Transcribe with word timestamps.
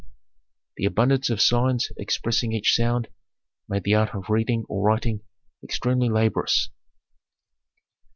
The 0.77 0.85
abundance 0.85 1.29
of 1.29 1.39
signs 1.39 1.91
expressing 1.95 2.53
each 2.53 2.75
sound 2.75 3.07
made 3.69 3.83
the 3.83 3.93
art 3.93 4.15
of 4.15 4.31
reading 4.31 4.65
or 4.67 4.81
writing 4.83 5.21
extremely 5.63 6.09
laborious. 6.09 6.71